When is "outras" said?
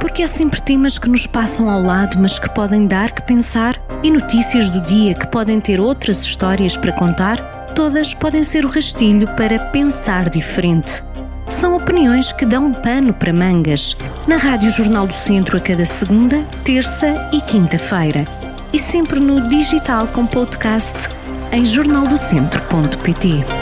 5.80-6.22